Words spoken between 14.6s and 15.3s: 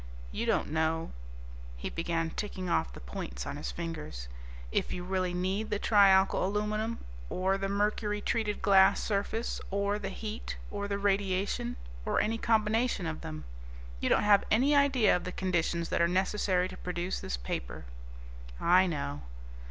idea of